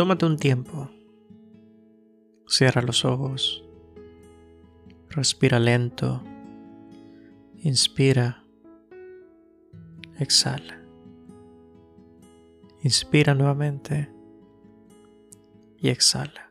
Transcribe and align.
tómate 0.00 0.24
un 0.24 0.38
tiempo. 0.38 0.88
Cierra 2.48 2.80
los 2.80 3.04
ojos. 3.04 3.62
Respira 5.10 5.58
lento. 5.58 6.22
Inspira. 7.58 8.42
Exhala. 10.18 10.80
Inspira 12.82 13.34
nuevamente 13.34 14.10
y 15.76 15.90
exhala. 15.90 16.50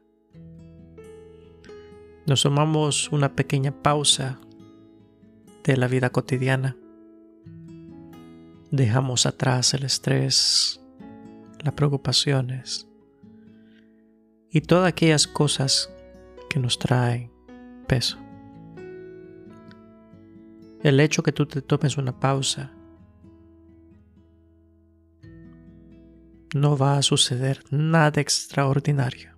Nos 2.27 2.43
tomamos 2.43 3.11
una 3.11 3.33
pequeña 3.33 3.71
pausa 3.71 4.39
de 5.63 5.75
la 5.75 5.87
vida 5.87 6.11
cotidiana. 6.11 6.77
Dejamos 8.69 9.25
atrás 9.25 9.73
el 9.73 9.85
estrés, 9.85 10.79
las 11.63 11.73
preocupaciones 11.73 12.88
y 14.51 14.61
todas 14.61 14.87
aquellas 14.87 15.27
cosas 15.27 15.91
que 16.49 16.59
nos 16.59 16.79
traen 16.79 17.31
peso. 17.87 18.17
El 20.81 20.99
hecho 20.99 21.23
que 21.23 21.31
tú 21.31 21.45
te 21.45 21.61
tomes 21.61 21.97
una 21.97 22.19
pausa 22.19 22.71
no 26.55 26.77
va 26.77 26.97
a 26.97 27.01
suceder 27.03 27.63
nada 27.69 28.21
extraordinario. 28.21 29.31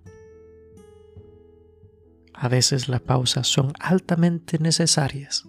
A 2.32 2.48
veces 2.48 2.88
las 2.88 3.00
pausas 3.00 3.46
son 3.46 3.72
altamente 3.78 4.58
necesarias, 4.58 5.44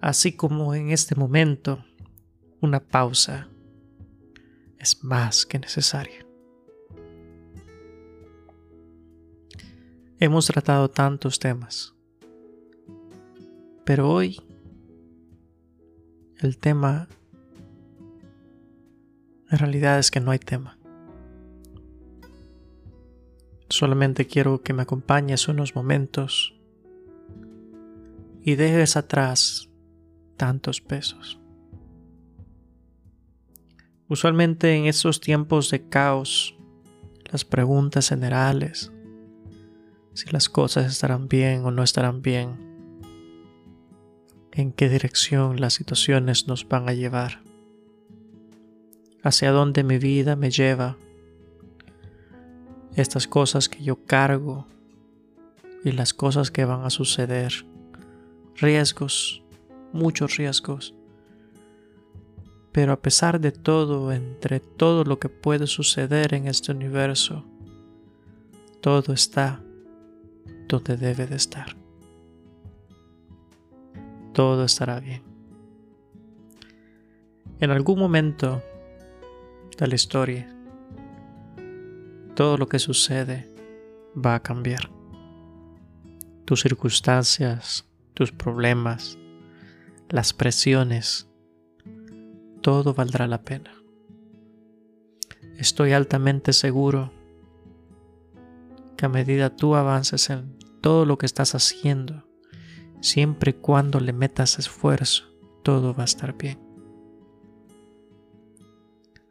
así 0.00 0.32
como 0.32 0.74
en 0.74 0.90
este 0.90 1.14
momento 1.14 1.84
una 2.60 2.80
pausa 2.80 3.48
es 4.78 5.04
más 5.04 5.46
que 5.46 5.58
necesaria. 5.58 6.19
Hemos 10.22 10.48
tratado 10.48 10.90
tantos 10.90 11.38
temas, 11.38 11.94
pero 13.86 14.10
hoy 14.10 14.38
el 16.40 16.58
tema 16.58 17.08
en 19.50 19.58
realidad 19.58 19.98
es 19.98 20.10
que 20.10 20.20
no 20.20 20.30
hay 20.30 20.38
tema. 20.38 20.78
Solamente 23.70 24.26
quiero 24.26 24.62
que 24.62 24.74
me 24.74 24.82
acompañes 24.82 25.48
unos 25.48 25.74
momentos 25.74 26.54
y 28.42 28.56
dejes 28.56 28.98
atrás 28.98 29.70
tantos 30.36 30.82
pesos. 30.82 31.40
Usualmente 34.06 34.74
en 34.74 34.84
estos 34.84 35.18
tiempos 35.18 35.70
de 35.70 35.88
caos, 35.88 36.54
las 37.32 37.46
preguntas 37.46 38.10
generales, 38.10 38.92
si 40.14 40.30
las 40.30 40.48
cosas 40.48 40.86
estarán 40.86 41.28
bien 41.28 41.64
o 41.64 41.70
no 41.70 41.82
estarán 41.82 42.22
bien, 42.22 42.70
en 44.52 44.72
qué 44.72 44.88
dirección 44.88 45.60
las 45.60 45.74
situaciones 45.74 46.48
nos 46.48 46.68
van 46.68 46.88
a 46.88 46.92
llevar 46.92 47.42
hacia 49.22 49.52
dónde 49.52 49.84
mi 49.84 49.98
vida 49.98 50.36
me 50.36 50.50
lleva, 50.50 50.96
estas 52.96 53.26
cosas 53.26 53.68
que 53.68 53.82
yo 53.82 54.04
cargo 54.04 54.66
y 55.84 55.92
las 55.92 56.12
cosas 56.12 56.50
que 56.50 56.64
van 56.64 56.84
a 56.84 56.90
suceder, 56.90 57.66
riesgos, 58.56 59.42
muchos 59.92 60.36
riesgos. 60.36 60.94
Pero 62.72 62.92
a 62.92 63.00
pesar 63.00 63.40
de 63.40 63.52
todo, 63.52 64.12
entre 64.12 64.60
todo 64.60 65.04
lo 65.04 65.18
que 65.18 65.28
puede 65.28 65.66
suceder 65.66 66.34
en 66.34 66.46
este 66.46 66.72
universo, 66.72 67.44
todo 68.80 69.12
está 69.12 69.62
donde 70.70 70.96
debe 70.96 71.26
de 71.26 71.36
estar. 71.36 71.76
Todo 74.32 74.64
estará 74.64 75.00
bien. 75.00 75.22
En 77.60 77.70
algún 77.70 77.98
momento 77.98 78.62
la 79.86 79.94
historia, 79.94 80.46
todo 82.34 82.58
lo 82.58 82.68
que 82.68 82.78
sucede 82.78 83.48
va 84.14 84.34
a 84.34 84.42
cambiar. 84.42 84.90
Tus 86.44 86.62
circunstancias, 86.62 87.88
tus 88.14 88.32
problemas, 88.32 89.18
las 90.08 90.32
presiones, 90.32 91.28
todo 92.60 92.92
valdrá 92.94 93.26
la 93.26 93.42
pena. 93.42 93.72
Estoy 95.56 95.92
altamente 95.92 96.52
seguro 96.52 97.12
que 99.00 99.06
a 99.06 99.08
medida 99.08 99.56
tú 99.56 99.76
avances 99.76 100.28
en 100.28 100.58
todo 100.82 101.06
lo 101.06 101.16
que 101.16 101.24
estás 101.24 101.54
haciendo, 101.54 102.28
siempre 103.00 103.52
y 103.52 103.54
cuando 103.54 103.98
le 103.98 104.12
metas 104.12 104.58
esfuerzo, 104.58 105.24
todo 105.62 105.94
va 105.94 106.02
a 106.02 106.04
estar 106.04 106.36
bien. 106.36 106.60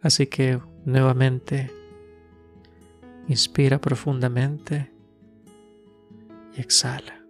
Así 0.02 0.26
que 0.26 0.60
nuevamente 0.86 1.72
inspira 3.28 3.80
profundamente 3.80 4.92
y 6.58 6.62
exhala. 6.62 7.24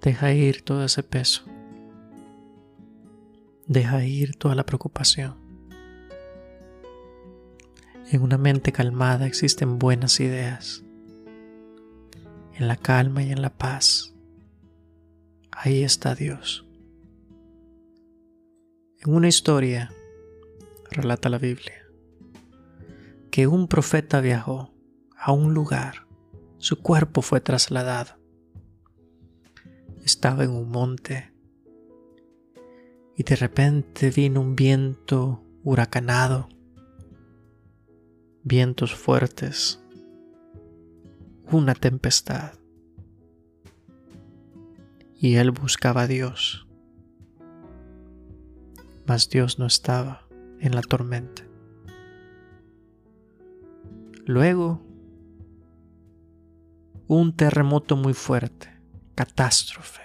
Deja 0.00 0.32
ir 0.32 0.62
todo 0.62 0.82
ese 0.82 1.02
peso. 1.02 1.44
Deja 3.66 4.02
ir 4.02 4.34
toda 4.36 4.54
la 4.54 4.64
preocupación. 4.64 5.45
En 8.08 8.22
una 8.22 8.38
mente 8.38 8.70
calmada 8.70 9.26
existen 9.26 9.80
buenas 9.80 10.20
ideas. 10.20 10.84
En 12.54 12.68
la 12.68 12.76
calma 12.76 13.24
y 13.24 13.32
en 13.32 13.42
la 13.42 13.50
paz, 13.50 14.14
ahí 15.50 15.82
está 15.82 16.14
Dios. 16.14 16.64
En 19.00 19.12
una 19.12 19.26
historia 19.26 19.92
relata 20.92 21.28
la 21.28 21.38
Biblia, 21.38 21.84
que 23.32 23.48
un 23.48 23.66
profeta 23.66 24.20
viajó 24.20 24.72
a 25.18 25.32
un 25.32 25.52
lugar, 25.52 26.06
su 26.58 26.80
cuerpo 26.80 27.22
fue 27.22 27.40
trasladado. 27.40 28.20
Estaba 30.04 30.44
en 30.44 30.50
un 30.50 30.70
monte 30.70 31.32
y 33.16 33.24
de 33.24 33.34
repente 33.34 34.10
vino 34.10 34.40
un 34.40 34.54
viento 34.54 35.42
huracanado, 35.64 36.48
vientos 38.46 38.94
fuertes, 38.94 39.82
una 41.50 41.74
tempestad. 41.74 42.52
Y 45.18 45.34
él 45.34 45.50
buscaba 45.50 46.02
a 46.02 46.06
Dios, 46.06 46.68
mas 49.04 49.28
Dios 49.28 49.58
no 49.58 49.66
estaba 49.66 50.28
en 50.60 50.76
la 50.76 50.82
tormenta. 50.82 51.42
Luego, 54.26 54.80
un 57.08 57.34
terremoto 57.34 57.96
muy 57.96 58.14
fuerte, 58.14 58.68
catástrofe. 59.16 60.02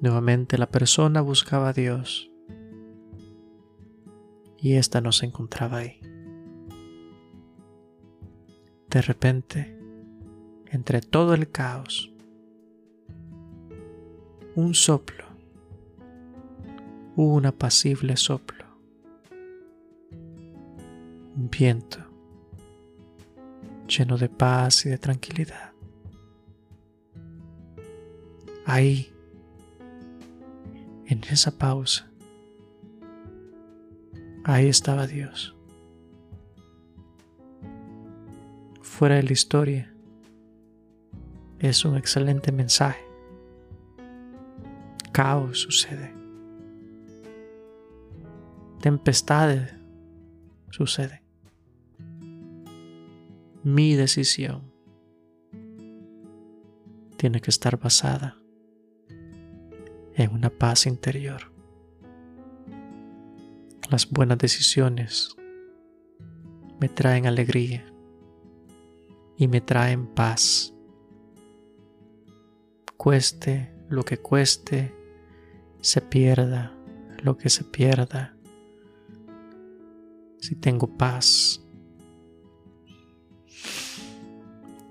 Nuevamente 0.00 0.56
la 0.56 0.70
persona 0.70 1.20
buscaba 1.20 1.70
a 1.70 1.72
Dios 1.72 2.30
y 4.58 4.74
ésta 4.74 5.00
no 5.00 5.12
se 5.12 5.26
encontraba 5.26 5.78
ahí. 5.78 6.00
De 8.90 9.02
repente, 9.02 9.78
entre 10.66 11.00
todo 11.00 11.34
el 11.34 11.50
caos, 11.50 12.12
un 14.54 14.74
soplo 14.74 15.28
un 17.24 17.46
apacible 17.46 18.16
soplo, 18.16 18.64
un 21.36 21.50
viento 21.50 21.98
lleno 23.88 24.16
de 24.16 24.28
paz 24.28 24.86
y 24.86 24.90
de 24.90 24.98
tranquilidad. 24.98 25.72
Ahí, 28.66 29.12
en 31.06 31.24
esa 31.24 31.58
pausa, 31.58 32.07
ahí 34.48 34.68
estaba 34.68 35.06
Dios. 35.06 35.54
Fuera 38.82 39.16
de 39.16 39.22
la 39.22 39.32
historia, 39.32 39.94
es 41.58 41.84
un 41.84 41.96
excelente 41.96 42.50
mensaje. 42.52 43.04
Caos 45.12 45.60
sucede 45.60 46.18
tempestades 48.80 49.74
suceden. 50.70 51.20
Mi 53.62 53.94
decisión 53.94 54.72
tiene 57.16 57.40
que 57.40 57.50
estar 57.50 57.78
basada 57.78 58.36
en 60.14 60.32
una 60.32 60.50
paz 60.50 60.86
interior. 60.86 61.57
Las 63.90 64.10
buenas 64.10 64.36
decisiones 64.36 65.34
me 66.78 66.90
traen 66.90 67.26
alegría 67.26 67.90
y 69.38 69.48
me 69.48 69.62
traen 69.62 70.06
paz. 70.08 70.74
Cueste 72.98 73.72
lo 73.88 74.04
que 74.04 74.18
cueste, 74.18 74.94
se 75.80 76.02
pierda 76.02 76.76
lo 77.22 77.38
que 77.38 77.48
se 77.48 77.64
pierda. 77.64 78.36
Si 80.38 80.54
tengo 80.54 80.98
paz, 80.98 81.64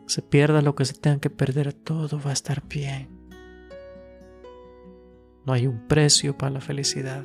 se 0.08 0.22
pierda 0.24 0.64
lo 0.64 0.74
que 0.74 0.86
se 0.86 0.94
tenga 0.96 1.20
que 1.20 1.30
perder, 1.30 1.72
todo 1.74 2.20
va 2.20 2.32
a 2.32 2.34
estar 2.34 2.68
bien. 2.68 3.10
No 5.46 5.54
hay 5.54 5.68
un 5.68 5.88
precio 5.88 6.36
para 6.36 6.50
la 6.54 6.62
felicidad. 6.62 7.24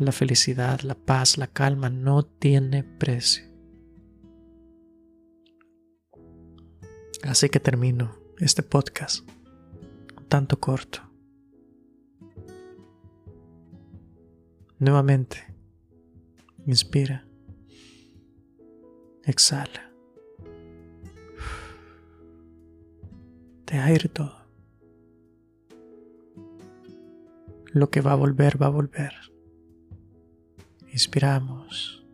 La 0.00 0.12
felicidad, 0.12 0.80
la 0.80 0.94
paz, 0.94 1.36
la 1.36 1.46
calma 1.46 1.90
no 1.90 2.24
tiene 2.24 2.82
precio. 2.82 3.44
Así 7.22 7.50
que 7.50 7.60
termino 7.60 8.16
este 8.38 8.62
podcast 8.62 9.28
tanto 10.28 10.58
corto. 10.58 11.00
Nuevamente, 14.78 15.36
inspira, 16.64 17.26
exhala. 19.24 19.92
Deja 23.66 23.92
ir 23.92 24.08
todo. 24.08 24.40
Lo 27.72 27.90
que 27.90 28.00
va 28.00 28.12
a 28.12 28.16
volver, 28.16 28.60
va 28.60 28.66
a 28.66 28.70
volver. 28.70 29.12
Inspiramos 30.92 32.04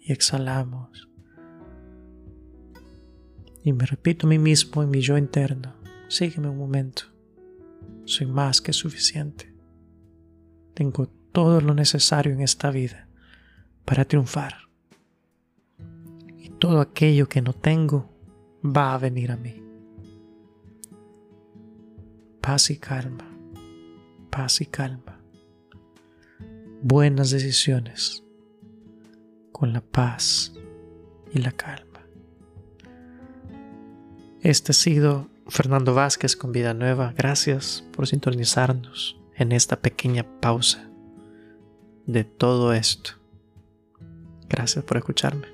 y 0.00 0.12
exhalamos. 0.12 1.08
Y 3.62 3.72
me 3.72 3.86
repito 3.86 4.26
a 4.26 4.30
mí 4.30 4.38
mismo 4.38 4.82
en 4.82 4.90
mi 4.90 5.00
yo 5.00 5.16
interno, 5.16 5.74
sígueme 6.08 6.48
un 6.48 6.58
momento. 6.58 7.04
Soy 8.04 8.26
más 8.26 8.60
que 8.60 8.72
suficiente. 8.72 9.54
Tengo 10.74 11.06
todo 11.32 11.60
lo 11.60 11.72
necesario 11.72 12.32
en 12.32 12.40
esta 12.40 12.70
vida 12.70 13.08
para 13.84 14.04
triunfar. 14.04 14.54
Y 16.36 16.50
todo 16.50 16.80
aquello 16.80 17.28
que 17.28 17.42
no 17.42 17.52
tengo 17.52 18.10
va 18.64 18.92
a 18.92 18.98
venir 18.98 19.30
a 19.30 19.36
mí. 19.36 19.62
Paz 22.40 22.70
y 22.70 22.76
calma, 22.76 23.30
paz 24.30 24.60
y 24.60 24.66
calma 24.66 25.13
buenas 26.84 27.30
decisiones 27.30 28.22
con 29.52 29.72
la 29.72 29.80
paz 29.80 30.52
y 31.32 31.38
la 31.38 31.50
calma. 31.50 32.06
Este 34.42 34.72
ha 34.72 34.74
sido 34.74 35.30
Fernando 35.48 35.94
Vázquez 35.94 36.36
con 36.36 36.52
Vida 36.52 36.74
Nueva. 36.74 37.14
Gracias 37.16 37.84
por 37.90 38.06
sintonizarnos 38.06 39.18
en 39.34 39.52
esta 39.52 39.80
pequeña 39.80 40.26
pausa 40.40 40.90
de 42.04 42.24
todo 42.24 42.74
esto. 42.74 43.12
Gracias 44.50 44.84
por 44.84 44.98
escucharme. 44.98 45.53